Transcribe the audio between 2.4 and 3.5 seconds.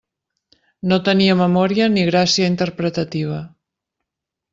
interpretativa.